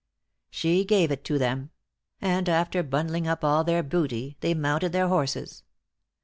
[0.49, 1.69] She gave it to them;
[2.19, 5.61] and after bundling up all their booty, they mounted their horses.